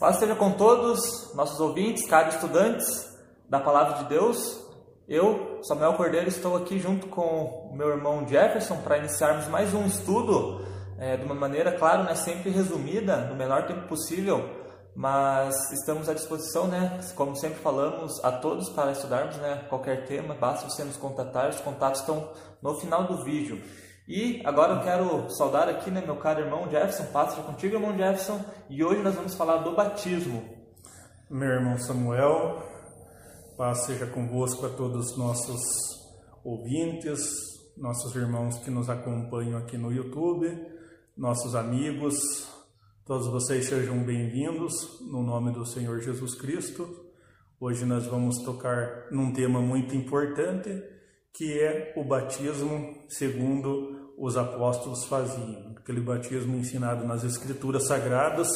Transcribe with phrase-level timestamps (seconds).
[0.00, 3.06] Paz seja com todos, nossos ouvintes, caros estudantes
[3.50, 4.58] da Palavra de Deus.
[5.06, 9.84] Eu, Samuel Cordeiro, estou aqui junto com o meu irmão Jefferson para iniciarmos mais um
[9.84, 10.64] estudo
[10.98, 14.48] é, de uma maneira, claro, né, sempre resumida, no menor tempo possível,
[14.96, 20.32] mas estamos à disposição, né, como sempre falamos, a todos para estudarmos né, qualquer tema,
[20.34, 22.30] basta você nos contatar, os contatos estão
[22.62, 23.62] no final do vídeo.
[24.08, 28.44] E agora eu quero saudar aqui, né, meu caro irmão Jefferson, paz contigo, irmão Jefferson,
[28.68, 30.42] e hoje nós vamos falar do batismo.
[31.30, 32.62] Meu irmão Samuel,
[33.56, 35.60] paz seja convosco a todos os nossos
[36.42, 37.20] ouvintes,
[37.76, 40.50] nossos irmãos que nos acompanham aqui no YouTube,
[41.16, 42.18] nossos amigos,
[43.06, 44.72] todos vocês sejam bem-vindos
[45.10, 47.10] no nome do Senhor Jesus Cristo.
[47.60, 50.82] Hoje nós vamos tocar num tema muito importante,
[51.32, 58.48] que é o batismo segundo os apóstolos faziam, aquele batismo ensinado nas Escrituras Sagradas.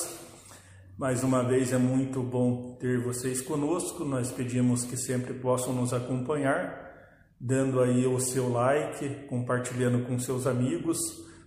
[0.98, 4.05] Mais uma vez é muito bom ter vocês conosco.
[4.05, 6.92] Nós pedimos que sempre possam nos acompanhar,
[7.41, 10.98] dando aí o seu like, compartilhando com seus amigos.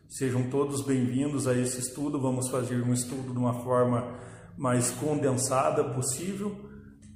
[0.09, 2.19] Sejam todos bem-vindos a esse estudo.
[2.19, 4.19] Vamos fazer um estudo de uma forma
[4.57, 6.55] mais condensada possível,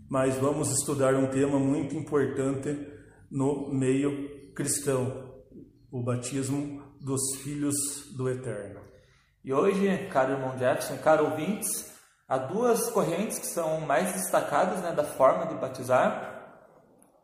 [0.07, 2.90] mas vamos estudar um tema muito importante
[3.31, 5.31] no meio cristão,
[5.89, 7.75] o batismo dos filhos
[8.15, 8.81] do Eterno.
[9.43, 11.91] E hoje, caro irmão Jefferson, caro ouvintes,
[12.27, 16.59] há duas correntes que são mais destacadas né, da forma de batizar.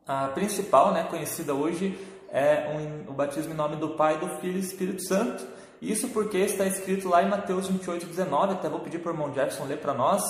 [0.05, 1.99] A principal, né, conhecida hoje,
[2.29, 5.45] é um, o batismo em nome do Pai, do Filho e do Espírito Santo.
[5.81, 9.33] Isso porque está escrito lá em Mateus 28, 19, até vou pedir para o irmão
[9.33, 10.23] Jefferson ler para nós,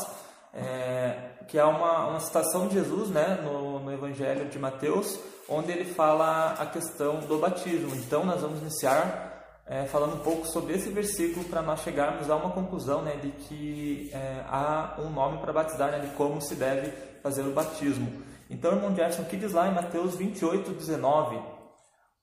[0.57, 1.15] é,
[1.47, 5.85] que é uma, uma citação de Jesus né, no, no Evangelho de Mateus, onde ele
[5.85, 7.95] fala a questão do batismo.
[7.95, 12.35] Então, nós vamos iniciar é, falando um pouco sobre esse versículo para nós chegarmos a
[12.35, 16.55] uma conclusão né, de que é, há um nome para batizar, né, de como se
[16.55, 16.91] deve
[17.21, 18.11] fazer o batismo.
[18.49, 21.39] Então, irmão Jefferson, o que diz lá em Mateus 28, 19?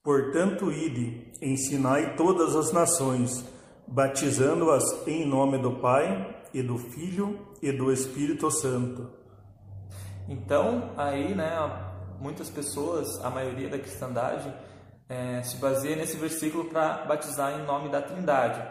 [0.02, 3.44] Portanto, ide, ensinai todas as nações,
[3.86, 9.10] batizando-as em nome do Pai e do Filho e do Espírito Santo.
[10.28, 11.52] Então, aí, né,
[12.20, 14.54] muitas pessoas, a maioria da cristandade,
[15.08, 18.62] é, se baseia nesse versículo para batizar em nome da Trindade.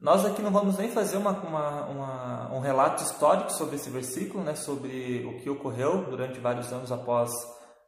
[0.00, 4.44] Nós aqui não vamos nem fazer uma, uma, uma, um relato histórico sobre esse versículo,
[4.44, 7.30] né, sobre o que ocorreu durante vários anos após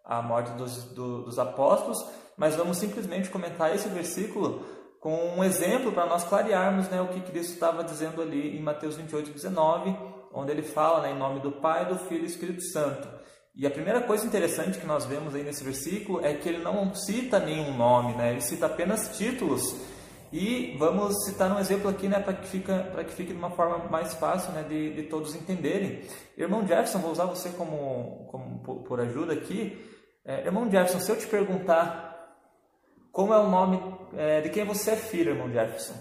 [0.05, 1.99] a morte dos, do, dos apóstolos,
[2.37, 4.65] mas vamos simplesmente comentar esse versículo
[5.01, 8.97] com um exemplo para nós clarearmos né, o que Cristo estava dizendo ali em Mateus
[8.97, 9.97] 28, 19,
[10.33, 13.09] onde ele fala né, em nome do Pai, do Filho e do Espírito Santo.
[13.55, 16.95] E a primeira coisa interessante que nós vemos aí nesse versículo é que ele não
[16.95, 18.31] cita nenhum nome, né?
[18.31, 19.75] ele cita apenas títulos.
[20.33, 24.15] E vamos citar um exemplo aqui né, para que, que fique de uma forma mais
[24.15, 26.03] fácil né, de, de todos entenderem.
[26.37, 29.77] Irmão Jefferson, vou usar você como, como por, por ajuda aqui.
[30.25, 32.09] É, irmão Jefferson, se eu te perguntar
[33.11, 35.95] como é o nome é, de quem você é filho, irmão Jefferson,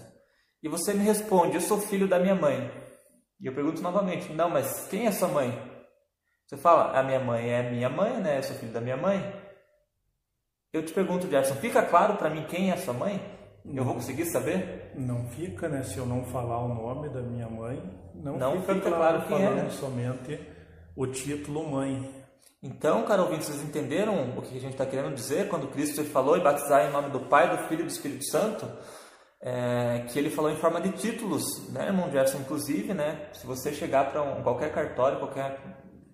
[0.62, 2.70] e você me responde, eu sou filho da minha mãe.
[3.40, 5.56] E eu pergunto novamente, não, mas quem é sua mãe?
[6.46, 8.38] Você fala, a minha mãe é minha mãe, né?
[8.38, 9.22] Eu sou filho da minha mãe.
[10.72, 13.20] Eu te pergunto, Gerson, fica claro para mim quem é sua mãe?
[13.64, 14.92] Eu vou conseguir saber?
[14.96, 15.82] Não fica, né?
[15.82, 17.82] Se eu não falar o nome da minha mãe,
[18.14, 19.70] não, não fica, fica claro, quem falando é, né?
[19.70, 20.40] somente
[20.96, 22.17] o título mãe.
[22.60, 26.36] Então, caro ouvinte, vocês entenderam o que a gente está querendo dizer quando Cristo falou
[26.36, 28.68] e batizar em nome do Pai, do Filho e do Espírito Santo?
[29.40, 32.38] É, que ele falou em forma de títulos, né, irmão Jefferson?
[32.38, 35.60] Inclusive, né, se você chegar para um, qualquer cartório, qualquer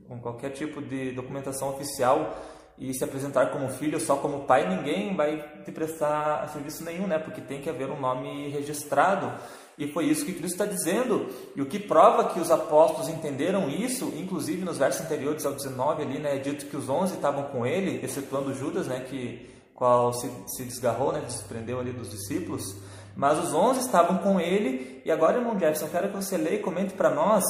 [0.07, 2.37] com qualquer tipo de documentação oficial
[2.77, 7.19] e se apresentar como filho só como pai, ninguém vai te prestar serviço nenhum, né?
[7.19, 9.33] Porque tem que haver um nome registrado.
[9.77, 11.29] E foi isso que Cristo está dizendo.
[11.57, 16.03] E o que prova que os apóstolos entenderam isso, inclusive nos versos anteriores ao 19
[16.03, 16.37] ali, né?
[16.37, 19.01] É dito que os 11 estavam com ele, excetuando Judas, né?
[19.01, 21.23] Que qual se, se desgarrou, né?
[21.29, 22.77] Se prendeu ali dos discípulos.
[23.17, 25.03] Mas os 11 estavam com ele.
[25.05, 27.45] E agora, irmão Jefferson, quero que você leia e comente para nós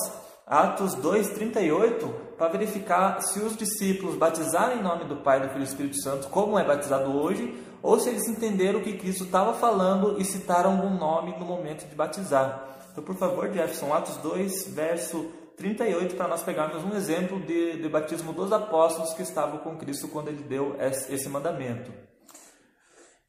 [0.47, 2.06] Atos 2:38
[2.37, 6.03] para verificar se os discípulos batizaram em nome do Pai, do Filho e do Espírito
[6.03, 10.25] Santo, como é batizado hoje, ou se eles entenderam o que Cristo estava falando e
[10.25, 12.78] citaram algum nome no momento de batizar.
[12.90, 17.88] Então, por favor, Jefferson, Atos 2, verso 38 para nós pegarmos um exemplo de, de
[17.90, 21.92] batismo dos apóstolos que estavam com Cristo quando ele deu esse mandamento.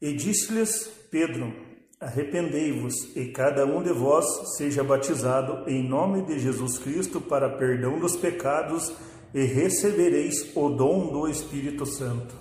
[0.00, 1.52] E disse-lhes Pedro:
[2.00, 4.24] Arrependei-vos, e cada um de vós
[4.56, 8.90] seja batizado em nome de Jesus Cristo para perdão dos pecados,
[9.34, 12.34] e recebereis o dom do Espírito Santo.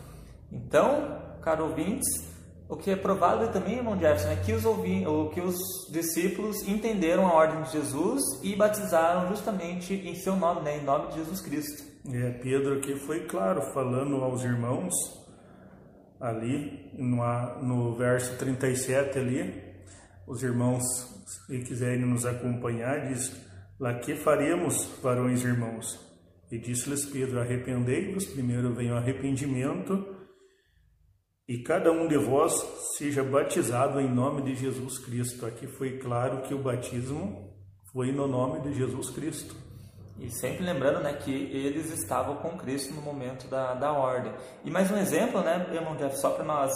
[0.50, 2.07] Então, caro ouvintes,
[2.68, 5.56] o que é provável também, irmão Jefferson, é que os, ouvi, que os
[5.92, 11.09] discípulos entenderam a ordem de Jesus e batizaram justamente em seu nome, né, em nome
[11.09, 11.83] de Jesus Cristo.
[12.12, 14.94] É, Pedro aqui foi claro, falando aos irmãos,
[16.19, 17.18] ali no,
[17.62, 19.63] no verso 37 ali,
[20.27, 20.83] os irmãos,
[21.45, 23.31] se quiserem nos acompanhar, diz,
[23.80, 26.03] lá que faremos, varões irmãos?
[26.51, 30.25] E disse-lhes Pedro, arrependei-vos, primeiro vem o arrependimento,
[31.47, 32.53] e cada um de vós
[32.97, 35.45] seja batizado em nome de Jesus Cristo.
[35.45, 37.53] Aqui foi claro que o batismo
[37.94, 39.56] foi no nome de Jesus Cristo.
[40.19, 44.33] E sempre lembrando né, que eles estavam com Cristo no momento da, da ordem.
[44.63, 46.74] E mais um exemplo, né, irmão Jeff, só para nós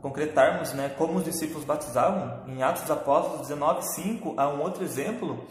[0.00, 4.82] concretarmos né, como os discípulos batizavam, em Atos dos Apóstolos 19, 5, há um outro
[4.82, 5.46] exemplo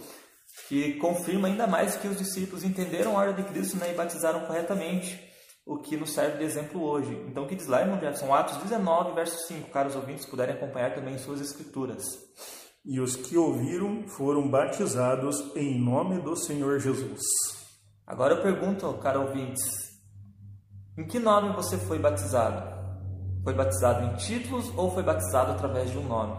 [0.68, 4.40] que confirma ainda mais que os discípulos entenderam a ordem de Cristo né, e batizaram
[4.48, 5.29] corretamente
[5.66, 7.14] o que nos serve de exemplo hoje.
[7.28, 8.34] Então, o que diz lá, irmão Jefferson?
[8.34, 9.70] Atos 19, verso 5.
[9.70, 12.04] Caros ouvintes, puderem acompanhar também suas escrituras.
[12.84, 17.22] E os que ouviram foram batizados em nome do Senhor Jesus.
[18.08, 19.90] Agora eu pergunto, caro ouvintes,
[20.98, 22.78] em que nome você foi batizado?
[23.44, 26.36] Foi batizado em títulos ou foi batizado através de um nome?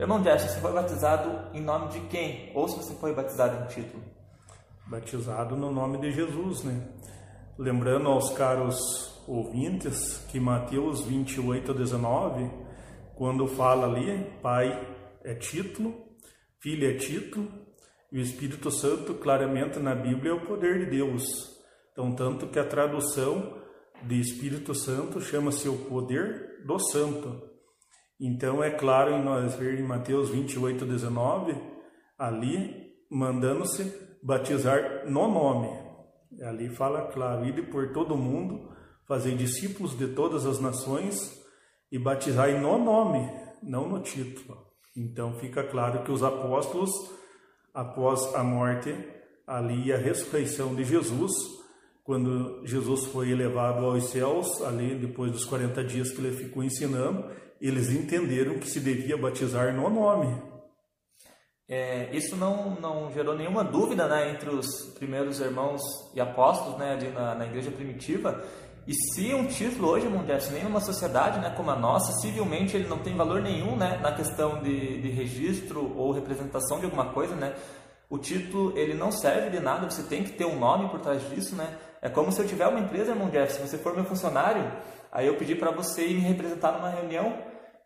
[0.00, 2.50] Irmão Jefferson, você foi batizado em nome de quem?
[2.54, 4.02] Ou se você foi batizado em título?
[4.86, 6.88] Batizado no nome de Jesus, né?
[7.58, 8.78] Lembrando aos caros
[9.26, 12.50] ouvintes que Mateus 28 a 19,
[13.14, 15.94] quando fala ali, Pai é título,
[16.58, 17.48] Filho é título,
[18.12, 21.24] e o Espírito Santo, claramente na Bíblia, é o poder de Deus.
[21.92, 23.60] Então, tanto que a tradução
[24.02, 27.42] de Espírito Santo chama-se o poder do Santo.
[28.18, 31.54] Então, é claro em nós ver em Mateus 28, 19,
[32.18, 35.89] ali, mandando-se batizar no nome.
[36.42, 38.70] Ali fala claro, ide por todo mundo,
[39.06, 41.38] fazer discípulos de todas as nações
[41.90, 43.28] e batizar no nome,
[43.62, 44.56] não no título.
[44.96, 46.90] Então fica claro que os apóstolos,
[47.74, 48.94] após a morte
[49.46, 51.32] ali a ressurreição de Jesus,
[52.04, 57.24] quando Jesus foi elevado aos céus, ali depois dos 40 dias que ele ficou ensinando,
[57.60, 60.40] eles entenderam que se devia batizar no nome,
[61.72, 64.66] é, isso não, não gerou nenhuma dúvida né, entre os
[64.98, 65.80] primeiros irmãos
[66.12, 68.42] e apóstolos né, na, na igreja primitiva.
[68.88, 72.88] E se um título hoje, Mundial, nem numa sociedade né, como a nossa, civilmente ele
[72.88, 77.36] não tem valor nenhum né, na questão de, de registro ou representação de alguma coisa,
[77.36, 77.54] né?
[78.08, 81.22] O título ele não serve de nada, você tem que ter um nome por trás
[81.30, 81.78] disso, né?
[82.02, 84.72] É como se eu tiver uma empresa, irmão Jeff, se você for meu funcionário,
[85.12, 87.38] aí eu pedir para você ir me representar numa reunião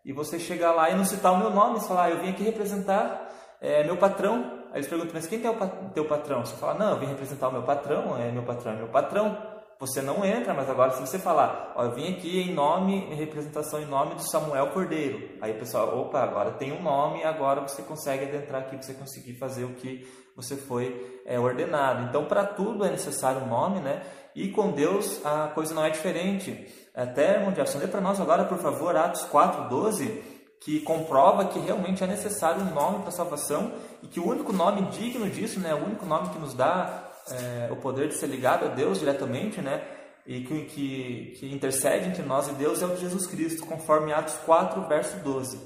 [0.03, 2.29] e você chegar lá e não citar o meu nome, e falar, ah, eu vim
[2.29, 3.25] aqui representar
[3.65, 4.63] é meu patrão.
[4.71, 6.45] Aí eles perguntam, mas quem é o teu patrão?
[6.45, 9.55] Você fala, não, eu vim representar o meu patrão, é meu patrão, é meu patrão.
[9.79, 13.15] Você não entra, mas agora se você falar, ó, eu vim aqui em nome, em
[13.15, 15.37] representação em nome de Samuel Cordeiro.
[15.41, 19.33] Aí o pessoal, opa, agora tem um nome, agora você consegue adentrar aqui, você conseguir
[19.33, 22.03] fazer o que você foi é, ordenado.
[22.03, 24.01] Então, para tudo é necessário um nome, né?
[24.33, 26.67] E com Deus a coisa não é diferente.
[26.93, 30.34] Até, irmão Jefferson, lê para nós agora, por favor, Atos 4, 12
[30.65, 34.81] que comprova que realmente é necessário um nome para salvação e que o único nome
[34.89, 38.65] digno disso, né, o único nome que nos dá é, o poder de ser ligado
[38.65, 39.87] a Deus diretamente, né,
[40.25, 44.11] e que, que, que, intercede entre nós e Deus é o de Jesus Cristo, conforme
[44.11, 45.59] Atos 4, verso 12.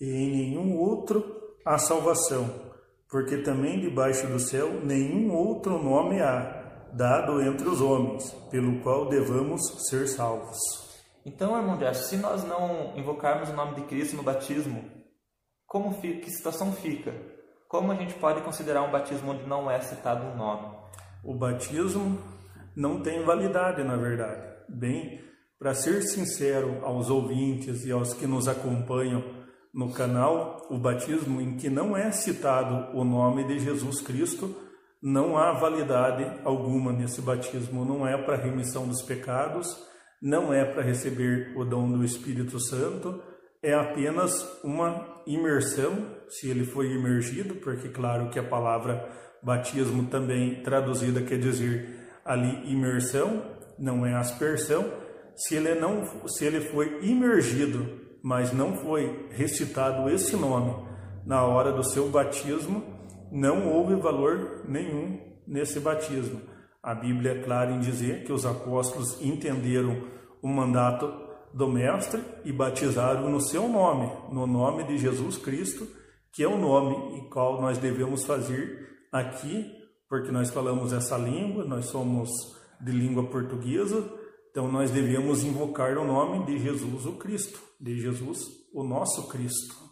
[0.00, 1.24] E em nenhum outro
[1.66, 2.48] há salvação,
[3.10, 9.08] porque também debaixo do céu nenhum outro nome há, dado entre os homens, pelo qual
[9.08, 10.83] devamos ser salvos.
[11.26, 14.84] Então, irmão Jess, se nós não invocarmos o nome de Cristo no batismo,
[15.66, 17.14] como fica, que situação fica?
[17.66, 20.76] Como a gente pode considerar um batismo onde não é citado um nome?
[21.24, 22.18] O batismo
[22.76, 24.54] não tem validade, na verdade.
[24.68, 25.24] Bem,
[25.58, 29.24] para ser sincero aos ouvintes e aos que nos acompanham
[29.72, 34.54] no canal, o batismo em que não é citado o nome de Jesus Cristo,
[35.02, 37.84] não há validade alguma nesse batismo.
[37.84, 39.74] Não é para remissão dos pecados
[40.24, 43.22] não é para receber o dom do Espírito Santo,
[43.62, 44.32] é apenas
[44.64, 45.92] uma imersão,
[46.30, 49.06] se ele foi imergido, porque claro que a palavra
[49.42, 53.42] batismo também traduzida quer dizer ali imersão,
[53.78, 54.90] não é aspersão.
[55.36, 57.86] Se ele não, se ele foi imergido,
[58.22, 60.74] mas não foi recitado esse nome
[61.26, 62.82] na hora do seu batismo,
[63.30, 66.40] não houve valor nenhum nesse batismo.
[66.84, 70.02] A Bíblia é clara em dizer que os apóstolos entenderam
[70.42, 71.10] o mandato
[71.54, 75.88] do Mestre e batizaram no seu nome, no nome de Jesus Cristo,
[76.30, 79.72] que é o nome em qual nós devemos fazer aqui,
[80.10, 82.28] porque nós falamos essa língua, nós somos
[82.78, 84.06] de língua portuguesa,
[84.50, 88.40] então nós devemos invocar o nome de Jesus o Cristo, de Jesus
[88.74, 89.83] o nosso Cristo.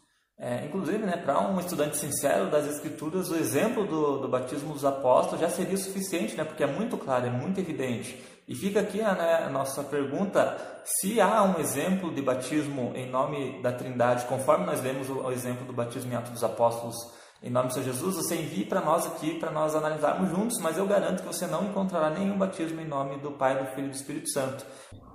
[0.45, 4.85] É, inclusive, né, para um estudante sincero das Escrituras, o exemplo do, do batismo dos
[4.85, 8.21] apóstolos já seria suficiente, né, porque é muito claro, é muito evidente.
[8.49, 13.63] E fica aqui né, a nossa pergunta: se há um exemplo de batismo em nome
[13.63, 16.97] da Trindade, conforme nós lemos o, o exemplo do batismo em Atos dos Apóstolos
[17.41, 20.77] em nome do Senhor Jesus, você envie para nós aqui para nós analisarmos juntos, mas
[20.77, 23.91] eu garanto que você não encontrará nenhum batismo em nome do Pai, do Filho e
[23.91, 24.67] do Espírito Santo.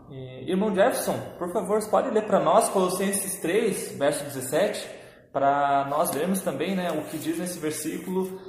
[0.10, 4.98] E, irmão Jefferson, por favor, pode ler para nós Colossenses 3, verso 17?
[5.32, 8.40] Para nós lermos também né, o que diz nesse versículo,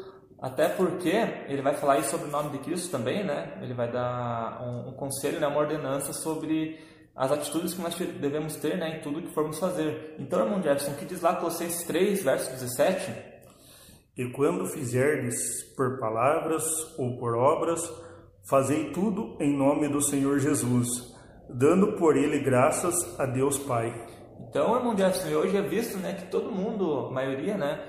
[0.41, 1.13] até porque
[1.49, 3.59] ele vai falar aí sobre o nome de Cristo também, né?
[3.61, 6.79] ele vai dar um, um conselho, né, uma ordenança sobre
[7.15, 10.15] as atitudes que nós devemos ter né, em tudo que formos fazer.
[10.19, 13.13] Então, irmão Jefferson, o que diz lá Colossenses 3, verso 17?
[14.17, 16.65] E quando fizerdes por palavras
[16.97, 17.81] ou por obras,
[18.49, 20.89] fazei tudo em nome do Senhor Jesus,
[21.49, 23.93] dando por ele graças a Deus Pai.
[24.41, 27.81] Então, irmão Jefferson, hoje é visto né, que todo mundo, a maioria, né,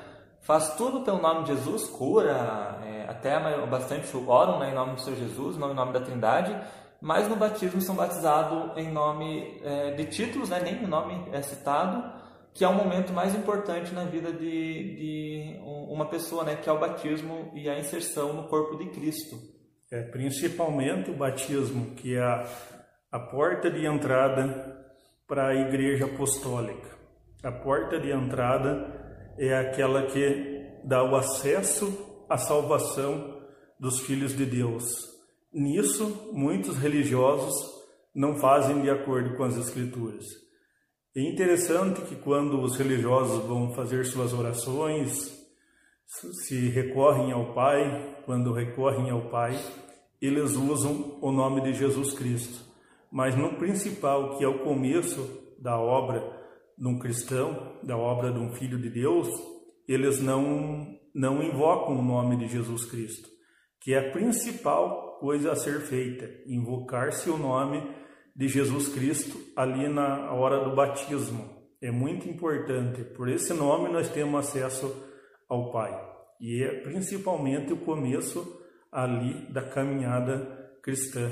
[0.42, 5.02] faz tudo pelo nome de Jesus, cura, é, até bastante oram né, em nome do
[5.02, 6.56] Senhor Jesus, em nome da Trindade,
[7.02, 11.42] mas no batismo são batizados em nome é, de títulos, né, nem o nome é
[11.42, 12.04] citado,
[12.54, 16.72] que é o momento mais importante na vida de, de uma pessoa, né, que é
[16.74, 19.38] o batismo e a inserção no corpo de Cristo.
[19.92, 22.46] É, principalmente o batismo, que é
[23.12, 24.79] a porta de entrada
[25.30, 26.90] para a Igreja Apostólica.
[27.44, 33.40] A porta de entrada é aquela que dá o acesso à salvação
[33.80, 34.84] dos filhos de Deus.
[35.54, 37.54] Nisso, muitos religiosos
[38.14, 40.26] não fazem de acordo com as Escrituras.
[41.16, 45.32] É interessante que quando os religiosos vão fazer suas orações,
[46.44, 49.56] se recorrem ao Pai, quando recorrem ao Pai,
[50.20, 52.69] eles usam o nome de Jesus Cristo
[53.12, 56.22] mas no principal, que é o começo da obra
[56.78, 59.28] de um cristão, da obra de um filho de Deus,
[59.88, 63.28] eles não, não invocam o nome de Jesus Cristo,
[63.82, 67.84] que é a principal coisa a ser feita, invocar-se o nome
[68.36, 71.58] de Jesus Cristo ali na hora do batismo.
[71.82, 75.10] É muito importante, por esse nome nós temos acesso
[75.50, 76.10] ao Pai.
[76.40, 78.62] E é principalmente o começo
[78.92, 81.30] ali da caminhada cristã.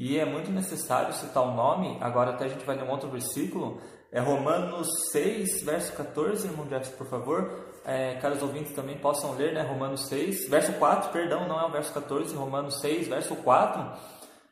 [0.00, 3.10] E é muito necessário citar o nome, agora até a gente vai ler um outro
[3.10, 3.80] versículo,
[4.12, 7.72] é Romanos 6, verso 14, irmão Jefferson, por favor.
[7.84, 9.62] É, caros ouvintes também possam ler, né?
[9.62, 14.00] Romanos 6, verso 4, perdão, não é o verso 14, Romanos 6, verso 4,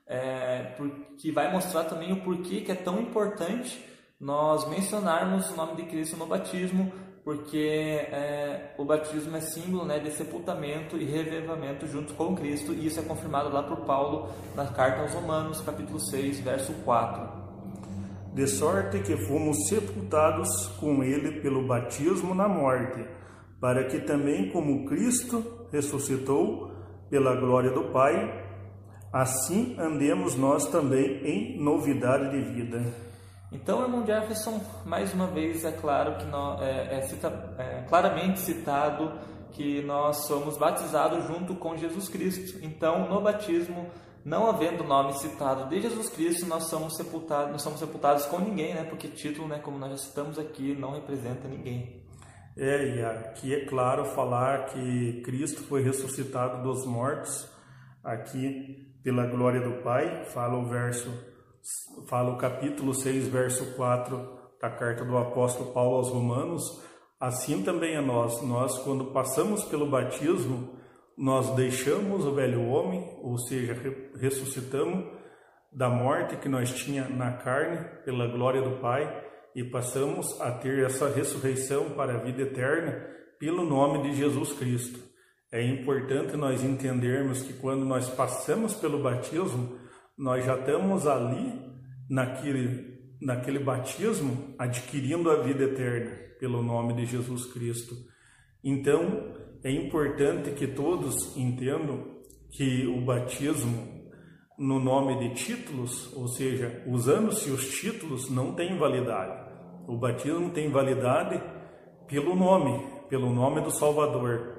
[0.09, 0.75] é,
[1.17, 3.81] que vai mostrar também o porquê que é tão importante
[4.19, 6.93] nós mencionarmos o nome de Cristo no batismo,
[7.27, 12.87] porque é, o batismo é símbolo né, de sepultamento e revivamento junto com Cristo, e
[12.87, 17.29] isso é confirmado lá por Paulo na carta aos Romanos, capítulo 6, verso 4.
[18.33, 23.05] De sorte que fomos sepultados com ele pelo batismo na morte,
[23.61, 26.71] para que também, como Cristo ressuscitou
[27.11, 28.15] pela glória do Pai,
[29.13, 33.06] assim andemos nós também em novidade de vida.
[33.57, 38.39] Então, irmão Jefferson, mais uma vez, é claro que nós, é, é, cita, é, claramente
[38.39, 39.19] citado
[39.53, 42.59] que nós somos batizados junto com Jesus Cristo.
[42.63, 43.89] Então, no batismo,
[44.23, 48.75] não havendo nome citado de Jesus Cristo, nós somos sepultados, não somos sepultados com ninguém,
[48.75, 48.85] né?
[48.85, 52.03] Porque título, né, como nós já citamos aqui, não representa ninguém.
[52.59, 57.49] É, e aqui é claro falar que Cristo foi ressuscitado dos mortos,
[58.05, 61.11] aqui pela glória do Pai, fala o verso
[62.09, 66.83] fala o capítulo 6, verso 4 da carta do apóstolo Paulo aos Romanos,
[67.21, 68.41] assim também é nós.
[68.43, 70.79] Nós, quando passamos pelo batismo,
[71.17, 73.75] nós deixamos o velho homem, ou seja,
[74.17, 75.07] ressuscitamos
[75.73, 80.85] da morte que nós tinha na carne pela glória do Pai e passamos a ter
[80.85, 82.93] essa ressurreição para a vida eterna
[83.39, 85.01] pelo nome de Jesus Cristo.
[85.51, 89.79] É importante nós entendermos que quando nós passamos pelo batismo,
[90.17, 91.61] nós já estamos ali
[92.09, 97.95] naquele, naquele batismo adquirindo a vida eterna pelo nome de Jesus Cristo.
[98.63, 102.17] Então, é importante que todos entendam
[102.51, 103.95] que o batismo
[104.59, 109.51] no nome de títulos, ou seja, usando-se os títulos, não tem validade.
[109.87, 111.43] O batismo tem validade
[112.09, 114.55] pelo nome, pelo nome do Salvador.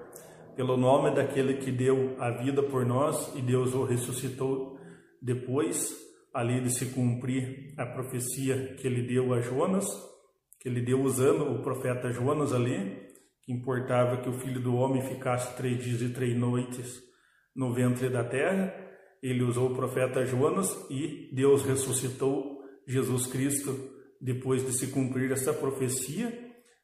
[0.56, 4.77] pelo nome daquele que deu a vida por nós e Deus o ressuscitou
[5.22, 5.96] depois,
[6.34, 9.86] ali de se cumprir a profecia que ele deu a Jonas,
[10.60, 13.08] que ele deu usando o profeta Jonas ali,
[13.42, 17.02] que importava que o filho do homem ficasse três dias e três noites
[17.56, 18.74] no ventre da terra.
[19.24, 23.74] Ele usou o profeta Jonas e Deus ressuscitou Jesus Cristo
[24.20, 26.32] depois de se cumprir essa profecia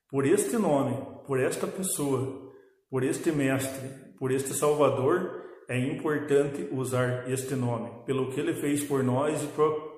[0.10, 2.52] por este nome, por esta pessoa,
[2.90, 5.43] por este mestre, por este Salvador,
[5.74, 9.48] é importante usar este nome, pelo que ele fez por nós e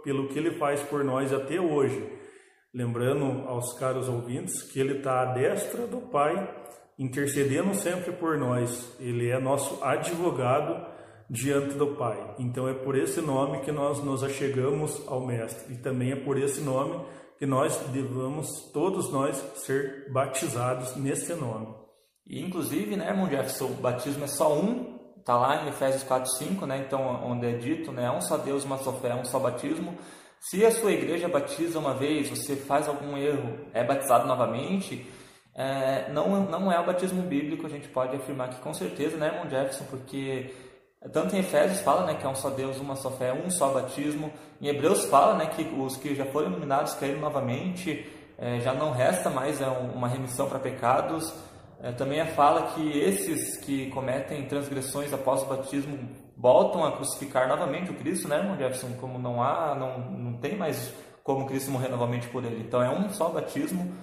[0.05, 2.01] pelo que ele faz por nós até hoje.
[2.73, 6.49] Lembrando aos caros ouvintes que ele está à destra do Pai,
[6.97, 8.95] intercedendo sempre por nós.
[9.01, 10.85] Ele é nosso advogado
[11.29, 12.35] diante do Pai.
[12.39, 15.73] Então é por esse nome que nós nos achegamos ao Mestre.
[15.73, 17.03] E também é por esse nome
[17.37, 21.67] que nós devemos, todos nós, ser batizados nesse nome.
[22.25, 26.31] E inclusive, né, irmão Jefferson, o batismo é só um, tá lá em Efésios 4,
[26.37, 29.39] 5, né, então onde é dito, né, um só Deus, uma só fé, um só
[29.39, 29.97] batismo.
[30.39, 35.09] Se a sua igreja batiza uma vez, você faz algum erro, é batizado novamente,
[35.55, 39.27] é, não, não é o batismo bíblico, a gente pode afirmar que com certeza, né,
[39.27, 40.53] irmão Jefferson, porque
[41.11, 43.69] tanto em Efésios fala né, que é um só Deus, uma só fé, um só
[43.69, 44.31] batismo.
[44.61, 48.05] Em Hebreus fala né, que os que já foram iluminados caíram novamente,
[48.37, 51.33] é, já não resta mais é, uma remissão para pecados.
[51.81, 55.97] É, também é fala que esses que cometem transgressões após o batismo
[56.37, 58.93] voltam a crucificar novamente o Cristo, né, irmão Jefferson?
[58.99, 62.61] Como não há, não, não tem mais como Cristo morrer novamente por ele.
[62.61, 63.93] Então é um só batismo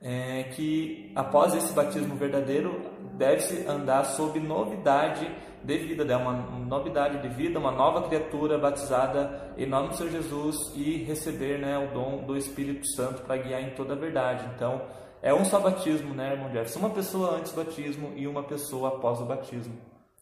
[0.00, 5.30] é, que após esse batismo verdadeiro deve-se andar sob novidade
[5.62, 10.10] de vida, é uma novidade de vida, uma nova criatura batizada em nome do Senhor
[10.10, 14.44] Jesus e receber né, o dom do Espírito Santo para guiar em toda a verdade.
[14.56, 14.82] Então,
[15.22, 16.80] é um só batismo, né, irmão Jefferson?
[16.80, 19.74] Uma pessoa antes do batismo e uma pessoa após o batismo.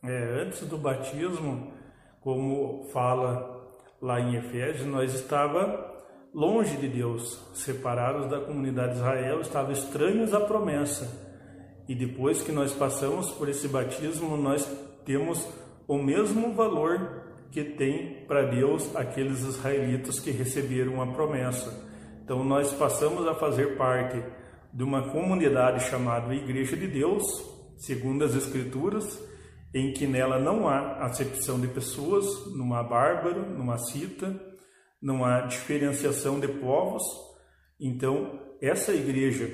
[0.05, 1.73] É, antes do batismo,
[2.21, 3.67] como fala
[4.01, 5.91] lá em Efésios, nós estava
[6.35, 11.31] longe de Deus, separados da comunidade de Israel, estavam estranhos à promessa.
[11.89, 14.71] E depois que nós passamos por esse batismo, nós
[15.05, 15.47] temos
[15.89, 21.89] o mesmo valor que tem para Deus aqueles israelitas que receberam a promessa.
[22.23, 24.23] Então nós passamos a fazer parte
[24.73, 27.25] de uma comunidade chamada Igreja de Deus,
[27.77, 29.21] segundo as Escrituras,
[29.75, 34.39] em que nela não há acepção de pessoas, não há bárbaro, não há cita,
[35.01, 37.03] não há diferenciação de povos.
[37.79, 39.51] Então, essa igreja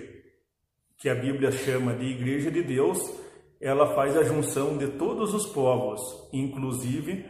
[0.98, 2.98] que a Bíblia chama de Igreja de Deus,
[3.60, 6.00] ela faz a junção de todos os povos,
[6.32, 7.26] inclusive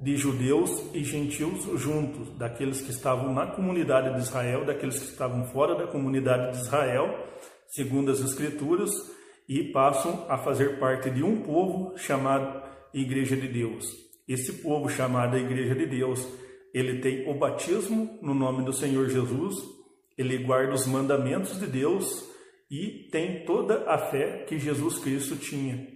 [0.00, 5.46] de judeus e gentios juntos, daqueles que estavam na comunidade de Israel, daqueles que estavam
[5.46, 7.28] fora da comunidade de Israel,
[7.68, 8.90] segundo as Escrituras,
[9.48, 12.62] e passam a fazer parte de um povo chamado
[12.94, 13.84] Igreja de Deus.
[14.26, 16.26] Esse povo chamado Igreja de Deus,
[16.72, 19.56] ele tem o batismo no nome do Senhor Jesus,
[20.16, 22.28] ele guarda os mandamentos de Deus
[22.70, 25.88] e tem toda a fé que Jesus Cristo tinha.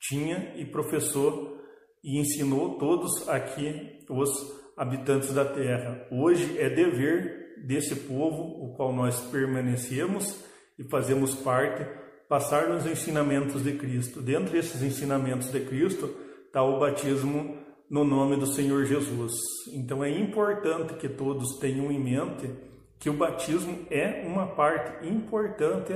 [0.00, 1.55] Tinha e professou
[2.02, 4.30] e ensinou todos aqui os
[4.76, 6.06] habitantes da terra.
[6.10, 10.44] Hoje é dever desse povo, o qual nós permanecemos
[10.78, 11.86] e fazemos parte,
[12.28, 14.20] passar nos ensinamentos de Cristo.
[14.20, 16.14] Dentro desses ensinamentos de Cristo
[16.46, 17.56] está o batismo
[17.88, 19.32] no nome do Senhor Jesus.
[19.72, 22.50] Então é importante que todos tenham em mente
[22.98, 25.92] que o batismo é uma parte importante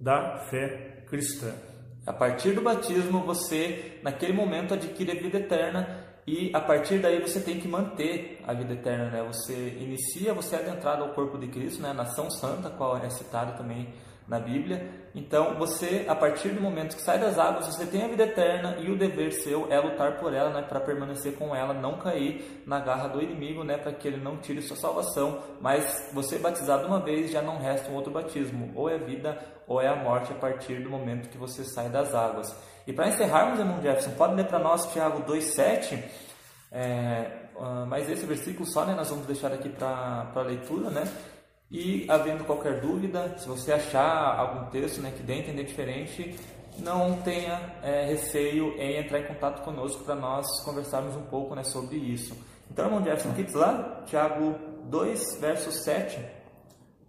[0.00, 1.52] da fé cristã.
[2.06, 7.20] A partir do batismo, você, naquele momento, adquire a vida eterna e a partir daí
[7.20, 9.10] você tem que manter a vida eterna.
[9.10, 9.22] Né?
[9.24, 11.92] Você inicia, você é adentrado ao corpo de Cristo, né?
[11.92, 13.88] nação santa, qual é citado também
[14.26, 15.02] na Bíblia.
[15.14, 18.76] Então, você, a partir do momento que sai das águas, você tem a vida eterna
[18.78, 22.62] e o dever seu é lutar por ela, né, para permanecer com ela, não cair
[22.66, 25.42] na garra do inimigo, né, para que ele não tire sua salvação.
[25.60, 29.80] Mas você batizado uma vez já não resta um outro batismo, ou é vida ou
[29.80, 32.54] é a morte a partir do momento que você sai das águas.
[32.86, 36.02] E para encerrarmos, irmão Jefferson, pode ler para nós Tiago 2,7.
[36.70, 41.04] É, uh, mas esse versículo só né, nós vamos deixar aqui para a leitura, né?
[41.72, 46.38] E havendo qualquer dúvida, se você achar algum texto né, que dê a entender diferente,
[46.78, 51.64] não tenha é, receio em entrar em contato conosco para nós conversarmos um pouco né,
[51.64, 52.36] sobre isso.
[52.70, 54.02] Então, irmão Jefferson, o que diz lá?
[54.04, 54.54] Tiago
[54.84, 56.22] 2, verso 7.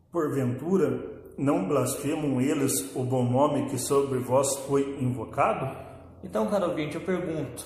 [0.10, 5.76] Porventura, não blasfemam eles o bom nome que sobre vós foi invocado?
[6.24, 7.66] Então, caro ouvinte, eu pergunto: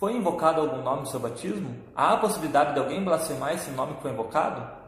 [0.00, 1.72] foi invocado algum nome no seu batismo?
[1.94, 4.79] Há a possibilidade de alguém blasfemar esse nome que foi invocado?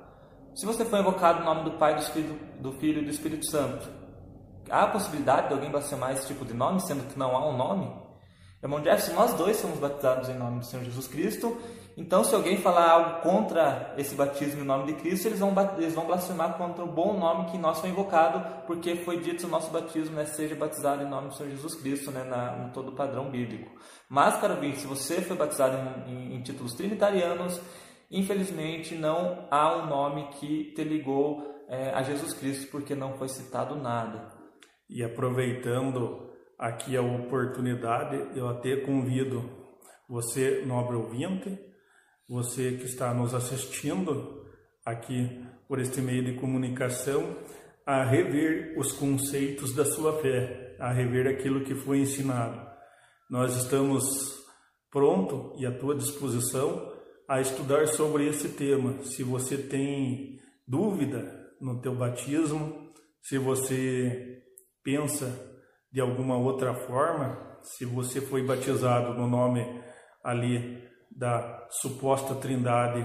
[0.55, 3.47] Se você for invocado o nome do Pai, do, Espírito, do Filho e do Espírito
[3.47, 3.89] Santo,
[4.71, 7.57] há a possibilidade de alguém blasfemar esse tipo de nome, sendo que não há um
[7.57, 7.91] nome?
[8.63, 11.57] Irmão Jefferson, nós dois somos batizados em nome do Senhor Jesus Cristo.
[11.97, 15.95] Então, se alguém falar algo contra esse batismo em nome de Cristo, eles vão, eles
[15.95, 19.71] vão blasfemar contra o bom nome que nós foi invocado, porque foi dito o nosso
[19.71, 22.95] batismo, né, seja batizado em nome do Senhor Jesus Cristo, né, na, no todo o
[22.95, 23.71] padrão bíblico.
[24.09, 27.61] Mas, caro ouvinte, se você foi batizado em, em, em títulos trinitarianos,
[28.13, 33.29] infelizmente não há um nome que te ligou é, a Jesus Cristo, porque não foi
[33.29, 34.31] citado nada.
[34.89, 39.43] E aproveitando aqui a oportunidade, eu até convido
[40.07, 41.59] você, nobre ouvinte,
[42.29, 44.47] você que está nos assistindo
[44.85, 47.37] aqui por este meio de comunicação,
[47.87, 52.61] a rever os conceitos da sua fé, a rever aquilo que foi ensinado.
[53.31, 54.05] Nós estamos
[54.91, 56.92] pronto e à tua disposição
[57.33, 59.03] a estudar sobre esse tema.
[59.05, 62.93] Se você tem dúvida no teu batismo,
[63.23, 64.43] se você
[64.85, 65.35] pensa
[65.91, 69.65] de alguma outra forma, se você foi batizado no nome
[70.23, 70.79] ali
[71.11, 73.03] da suposta trindade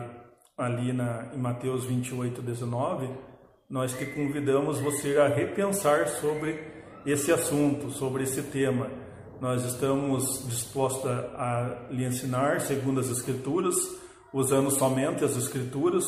[0.57, 3.09] ali na, em Mateus 28, 19,
[3.69, 6.59] nós te convidamos você a repensar sobre
[7.05, 8.91] esse assunto, sobre esse tema.
[9.39, 14.05] Nós estamos dispostos a lhe ensinar segundo as Escrituras,
[14.37, 16.05] usando somente as Escrituras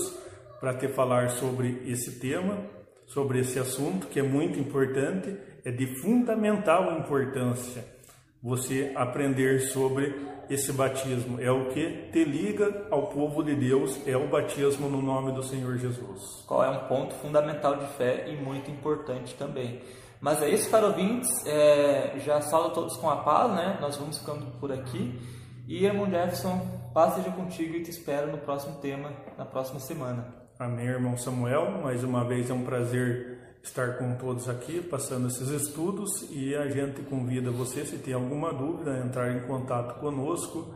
[0.60, 2.60] para te falar sobre esse tema,
[3.08, 7.84] sobre esse assunto que é muito importante é de fundamental importância
[8.42, 10.15] você aprender sobre
[10.50, 11.42] esse batismo.
[11.42, 15.44] É o que te liga ao povo de Deus, é o batismo no nome do
[15.44, 16.44] Senhor Jesus.
[16.48, 19.82] Qual é um ponto fundamental de fé e muito importante também.
[20.22, 21.46] Mas é isso, caros ouvintes.
[21.46, 23.78] É, já saúdo todos com a paz, né?
[23.82, 25.20] Nós vamos ficando por aqui.
[25.69, 30.25] E, irmão Jefferson, paz seja contigo e te espero no próximo tema, na próxima semana.
[30.58, 31.79] Amém, irmão Samuel.
[31.84, 36.67] Mais uma vez é um prazer estar com todos aqui, passando esses estudos e a
[36.69, 40.73] gente convida você, se tem alguma dúvida, a entrar em contato conosco.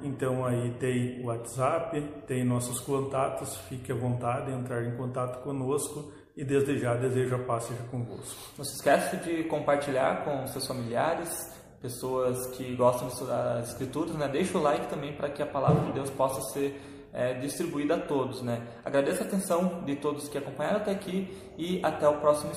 [0.00, 5.42] Então aí tem o WhatsApp, tem nossos contatos, fique à vontade de entrar em contato
[5.42, 8.52] conosco e desde já desejo a paz seja convosco.
[8.56, 14.14] Não se esqueça de compartilhar com seus familiares, pessoas que gostam de estudar as escrituras,
[14.14, 14.28] né?
[14.28, 16.80] Deixa o like também para que a palavra de Deus possa ser
[17.12, 18.42] é, distribuída a todos.
[18.42, 18.62] Né?
[18.84, 22.52] Agradeço a atenção de todos que acompanharam até aqui e até o próximo.